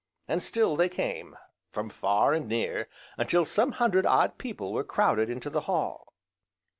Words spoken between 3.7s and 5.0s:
hundred odd people were